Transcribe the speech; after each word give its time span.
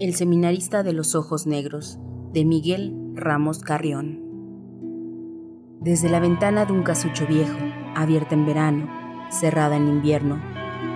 El 0.00 0.14
seminarista 0.14 0.84
de 0.84 0.92
los 0.92 1.16
ojos 1.16 1.48
negros, 1.48 1.98
de 2.32 2.44
Miguel 2.44 2.94
Ramos 3.16 3.58
Carrión. 3.58 4.20
Desde 5.80 6.08
la 6.08 6.20
ventana 6.20 6.66
de 6.66 6.72
un 6.72 6.84
casucho 6.84 7.26
viejo, 7.26 7.58
abierta 7.96 8.36
en 8.36 8.46
verano, 8.46 8.88
cerrada 9.28 9.74
en 9.74 9.88
invierno, 9.88 10.40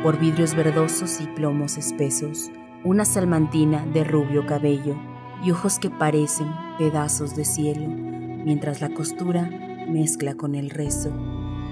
por 0.04 0.20
vidrios 0.20 0.54
verdosos 0.54 1.20
y 1.20 1.26
plomos 1.26 1.78
espesos, 1.78 2.52
una 2.84 3.04
salmantina 3.04 3.84
de 3.86 4.04
rubio 4.04 4.46
cabello 4.46 4.94
y 5.42 5.50
ojos 5.50 5.80
que 5.80 5.90
parecen 5.90 6.46
pedazos 6.78 7.34
de 7.34 7.44
cielo, 7.44 7.88
mientras 7.88 8.80
la 8.80 8.94
costura 8.94 9.50
mezcla 9.88 10.36
con 10.36 10.54
el 10.54 10.70
rezo. 10.70 11.10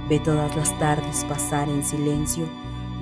Ve 0.08 0.18
todas 0.18 0.56
las 0.56 0.76
tardes 0.80 1.24
pasar 1.28 1.68
en 1.68 1.84
silencio 1.84 2.48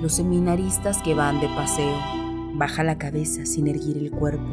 los 0.03 0.13
seminaristas 0.13 0.99
que 1.01 1.15
van 1.15 1.41
de 1.41 1.47
paseo. 1.47 2.18
Baja 2.59 2.83
la 2.83 2.97
cabeza 2.97 3.45
sin 3.45 3.69
erguir 3.69 3.97
el 3.97 4.11
cuerpo. 4.11 4.43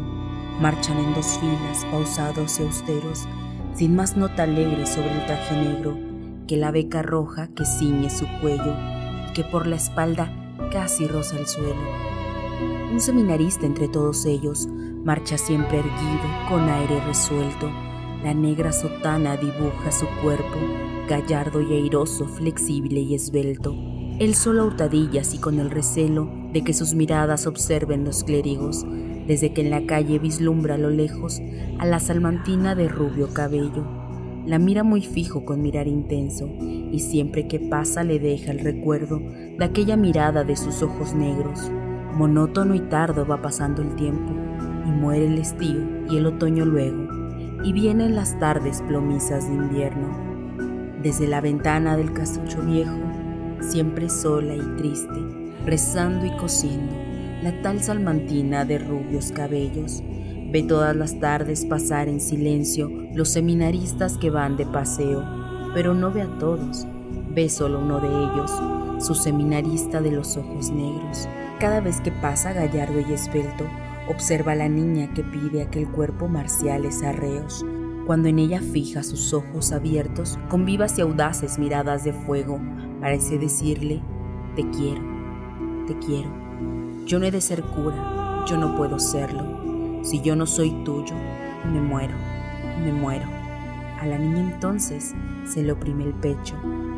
Marchan 0.60 0.96
en 0.96 1.12
dos 1.12 1.41
filas, 1.41 1.84
pausados 1.91 2.60
y 2.60 2.62
austeros, 2.62 3.27
sin 3.74 3.96
más 3.96 4.16
nota 4.16 4.45
alegre 4.45 4.87
sobre 4.87 5.10
el 5.10 5.27
traje 5.27 5.56
negro 5.56 5.98
que 6.46 6.56
la 6.56 6.70
beca 6.70 7.02
roja 7.02 7.48
que 7.48 7.65
ciñe 7.65 8.09
su 8.09 8.24
cuello 8.41 8.77
que 9.34 9.42
por 9.42 9.66
la 9.66 9.74
espalda 9.74 10.32
casi 10.70 11.09
roza 11.09 11.37
el 11.37 11.48
suelo. 11.48 11.74
Un 12.92 13.01
seminarista 13.01 13.66
entre 13.66 13.88
todos 13.88 14.24
ellos 14.24 14.68
marcha 15.02 15.37
siempre 15.37 15.80
erguido, 15.80 16.48
con 16.48 16.68
aire 16.68 17.01
resuelto. 17.07 17.68
La 18.23 18.34
negra 18.34 18.73
sotana 18.73 19.37
dibuja 19.37 19.91
su 19.91 20.07
cuerpo, 20.23 20.60
gallardo 21.09 21.60
y 21.60 21.74
airoso, 21.74 22.29
flexible 22.29 23.01
y 23.01 23.16
esbelto. 23.16 23.74
Él 24.19 24.34
solo 24.34 24.65
hurtadillas 24.65 25.34
y 25.34 25.38
con 25.38 25.61
el 25.61 25.70
recelo 25.70 26.30
de 26.51 26.65
que 26.65 26.73
sus 26.73 26.95
miradas 26.95 27.47
observen 27.47 28.07
los 28.07 28.24
clérigos, 28.24 28.87
desde 29.27 29.52
que 29.52 29.61
en 29.61 29.69
la 29.69 29.84
calle 29.84 30.19
vislumbra 30.19 30.77
a 30.77 30.79
lo 30.79 30.88
lejos 30.88 31.43
a 31.79 31.85
la 31.85 32.01
salmantina 32.01 32.74
de 32.74 32.88
rubio 32.88 33.35
cabello. 33.35 33.87
La 34.46 34.59
mira 34.59 34.85
muy 34.85 35.02
fijo 35.02 35.45
con 35.45 35.60
mirar 35.60 35.87
intenso, 35.87 36.49
y 36.59 37.01
siempre 37.01 37.46
que 37.46 37.60
pasa 37.60 38.05
le 38.05 38.18
deja 38.18 38.52
el 38.52 38.60
recuerdo 38.60 39.18
de 39.18 39.63
aquella 39.63 39.99
mirada 39.99 40.45
de 40.45 40.57
sus 40.57 40.83
ojos 40.83 41.12
negros. 41.12 41.71
Monótono 42.15 42.74
y 42.74 42.80
tardo 42.80 43.27
va 43.27 43.43
pasando 43.43 43.83
el 43.83 43.96
tiempo, 43.96 44.33
y 44.87 44.90
muere 44.93 45.27
el 45.27 45.37
estío 45.37 46.07
y 46.09 46.16
el 46.16 46.24
otoño 46.24 46.65
luego, 46.65 47.07
y 47.62 47.74
vienen 47.74 48.15
las 48.15 48.38
tardes 48.38 48.80
plomizas 48.88 49.46
de 49.46 49.57
invierno. 49.57 50.09
Desde 51.02 51.27
la 51.27 51.43
ventana 51.43 51.99
del 51.99 52.15
casucho 52.15 52.62
viejo, 52.62 52.96
siempre 53.60 54.09
sola 54.09 54.54
y 54.54 54.76
triste, 54.76 55.54
rezando 55.65 56.26
y 56.26 56.37
cosiendo, 56.37 56.95
la 57.43 57.60
tal 57.62 57.82
salmantina 57.82 58.65
de 58.65 58.79
rubios 58.79 59.32
cabellos, 59.32 60.02
ve 60.52 60.62
todas 60.62 60.95
las 60.95 61.18
tardes 61.21 61.65
pasar 61.65 62.09
en 62.09 62.21
silencio 62.21 62.90
los 63.15 63.29
seminaristas 63.29 64.19
que 64.19 64.31
van 64.31 64.56
de 64.56 64.66
paseo, 64.66 65.25
pero 65.75 65.94
no 65.94 66.10
ve 66.12 66.22
a 66.22 66.38
todos, 66.38 66.87
ve 67.31 67.49
solo 67.49 67.81
uno 67.81 68.00
de 68.00 68.09
ellos, 68.09 68.50
su 69.04 69.15
seminarista 69.15 70.00
de 70.00 70.12
los 70.12 70.37
ojos 70.37 70.71
negros. 70.71 71.28
Cada 71.60 71.81
vez 71.81 72.00
que 72.00 72.12
pasa 72.12 72.53
gallardo 72.53 73.00
y 73.00 73.12
esbelto, 73.12 73.65
Observa 74.09 74.53
a 74.53 74.54
la 74.54 74.69
niña 74.69 75.12
que 75.15 75.25
pide 75.25 75.62
aquel 75.62 75.88
cuerpo 75.88 76.28
marciales 76.28 77.03
arreos. 77.03 77.66
Cuando 78.06 78.28
en 78.28 78.38
ella 78.38 78.60
fija 78.60 79.03
sus 79.03 79.34
ojos 79.34 79.72
abiertos, 79.72 80.38
con 80.49 80.65
vivas 80.65 80.97
y 80.97 81.00
audaces 81.00 81.59
miradas 81.59 82.04
de 82.04 82.12
fuego, 82.12 82.60
parece 83.06 83.38
decirle, 83.38 84.03
te 84.56 84.69
quiero, 84.71 85.00
te 85.87 85.97
quiero. 86.00 86.28
Yo 87.06 87.21
no 87.21 87.26
he 87.26 87.31
de 87.31 87.41
ser 87.41 87.62
cura, 87.62 88.44
yo 88.49 88.56
no 88.56 88.75
puedo 88.75 88.99
serlo. 88.99 90.03
Si 90.03 90.21
yo 90.22 90.34
no 90.34 90.44
soy 90.44 90.72
tuyo, 90.82 91.15
me 91.72 91.81
muero, 91.81 92.16
me 92.82 92.93
muero. 92.93 93.27
A 94.00 94.06
la 94.06 94.19
niña 94.19 94.41
entonces 94.54 95.15
se 95.44 95.62
le 95.62 95.71
oprime 95.71 96.03
el 96.03 96.15
pecho, 96.15 96.56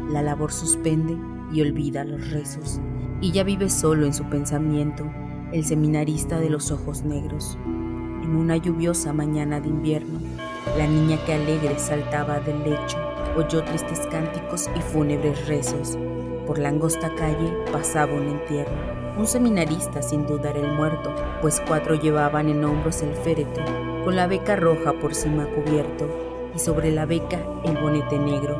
la 0.08 0.22
labor 0.22 0.50
suspende 0.50 1.14
y 1.52 1.60
olvida 1.60 2.04
los 2.04 2.30
rezos. 2.30 2.80
Y 3.20 3.32
ya 3.32 3.44
vive 3.44 3.68
solo 3.68 4.06
en 4.06 4.14
su 4.14 4.24
pensamiento, 4.30 5.04
el 5.52 5.62
seminarista 5.66 6.40
de 6.40 6.48
los 6.48 6.70
ojos 6.70 7.02
negros. 7.02 7.58
En 7.66 8.34
una 8.34 8.56
lluviosa 8.56 9.12
mañana 9.12 9.60
de 9.60 9.68
invierno, 9.68 10.20
la 10.78 10.86
niña 10.86 11.18
que 11.26 11.34
alegre 11.34 11.78
saltaba 11.78 12.40
del 12.40 12.62
lecho 12.62 13.07
oyó 13.38 13.62
tristes 13.62 14.00
cánticos 14.10 14.68
y 14.76 14.80
fúnebres 14.80 15.46
rezos. 15.46 15.96
Por 16.46 16.58
la 16.58 16.70
angosta 16.70 17.14
calle 17.14 17.52
pasaba 17.72 18.12
un 18.12 18.28
entierro. 18.28 18.72
Un 19.16 19.26
seminarista 19.26 20.02
sin 20.02 20.26
dudar 20.26 20.56
el 20.56 20.72
muerto, 20.72 21.14
pues 21.40 21.62
cuatro 21.66 21.94
llevaban 21.94 22.48
en 22.48 22.64
hombros 22.64 23.02
el 23.02 23.14
féretro, 23.14 23.64
con 24.04 24.16
la 24.16 24.26
beca 24.26 24.56
roja 24.56 24.92
por 24.92 25.14
cima 25.14 25.46
cubierto, 25.46 26.08
y 26.54 26.58
sobre 26.58 26.90
la 26.90 27.06
beca 27.06 27.40
el 27.64 27.76
bonete 27.76 28.18
negro. 28.18 28.56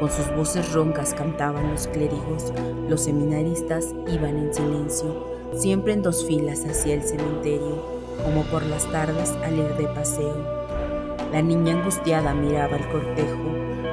Con 0.00 0.10
sus 0.10 0.34
voces 0.34 0.72
roncas 0.72 1.14
cantaban 1.14 1.70
los 1.72 1.88
clérigos, 1.88 2.52
los 2.88 3.02
seminaristas 3.02 3.94
iban 4.06 4.36
en 4.38 4.54
silencio, 4.54 5.26
siempre 5.54 5.92
en 5.92 6.02
dos 6.02 6.24
filas 6.24 6.64
hacia 6.64 6.94
el 6.94 7.02
cementerio, 7.02 7.82
como 8.24 8.44
por 8.44 8.64
las 8.64 8.84
tardes 8.90 9.32
al 9.44 9.58
ir 9.58 9.76
de 9.76 9.88
paseo. 9.88 10.67
La 11.32 11.42
niña 11.42 11.74
angustiada 11.74 12.32
miraba 12.32 12.76
el 12.76 12.88
cortejo, 12.88 13.36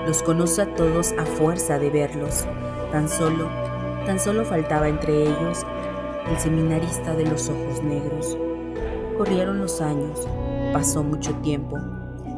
los 0.07 0.23
conoce 0.23 0.62
a 0.62 0.73
todos 0.73 1.13
a 1.18 1.25
fuerza 1.25 1.78
de 1.79 1.90
verlos. 1.90 2.46
Tan 2.91 3.09
solo, 3.09 3.50
tan 4.06 4.19
solo 4.19 4.46
faltaba 4.46 4.88
entre 4.88 5.23
ellos 5.23 5.66
el 6.29 6.38
seminarista 6.40 7.13
de 7.13 7.25
los 7.25 7.50
ojos 7.50 7.84
negros. 7.84 8.38
Corrieron 9.18 9.59
los 9.59 9.81
años, 9.81 10.28
pasó 10.72 11.03
mucho 11.03 11.34
tiempo, 11.35 11.78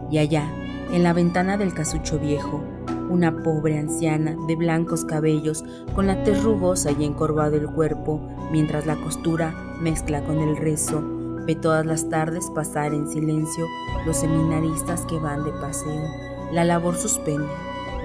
y 0.09 0.18
allá, 0.18 0.50
en 0.91 1.03
la 1.03 1.14
ventana 1.14 1.58
del 1.58 1.74
casucho 1.74 2.18
viejo, 2.18 2.64
una 3.09 3.44
pobre 3.44 3.78
anciana 3.78 4.35
de 4.47 4.56
blancos 4.56 5.06
cabellos, 5.06 5.64
con 5.94 6.08
la 6.08 6.24
tez 6.24 6.44
rugosa 6.44 6.91
y 6.91 7.06
encorvado 7.06 7.56
el 7.56 7.68
cuerpo, 7.68 8.19
mientras 8.52 8.85
la 8.85 8.96
costura 8.96 9.53
mezcla 9.79 10.24
con 10.24 10.40
el 10.40 10.58
rezo, 10.58 11.03
ve 11.47 11.56
todas 11.56 11.85
las 11.85 12.09
tardes 12.09 12.52
pasar 12.53 12.94
en 12.94 13.08
silencio 13.08 13.66
los 14.06 14.18
seminaristas 14.18 15.06
que 15.06 15.18
van 15.18 15.46
de 15.46 15.52
paseo. 15.53 16.03
La 16.52 16.66
labor 16.66 16.97
suspende, 16.97 17.47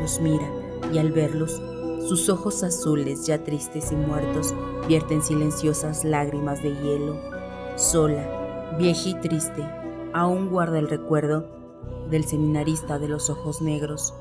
los 0.01 0.21
mira, 0.21 0.49
y 0.93 0.99
al 0.99 1.11
verlos, 1.11 1.61
sus 2.09 2.29
ojos 2.29 2.63
azules, 2.63 3.27
ya 3.27 3.43
tristes 3.43 3.91
y 3.91 3.97
muertos, 3.97 4.55
vierten 4.87 5.23
silenciosas 5.23 6.05
lágrimas 6.05 6.63
de 6.63 6.71
hielo. 6.77 7.17
Sola, 7.77 8.77
vieja 8.79 9.09
y 9.09 9.15
triste, 9.21 9.69
aún 10.13 10.49
guarda 10.49 10.79
el 10.79 10.89
recuerdo 10.89 11.47
del 12.11 12.25
seminarista 12.25 13.01
de 13.01 13.09
los 13.09 13.29
ojos 13.29 13.61
negros 13.61 14.15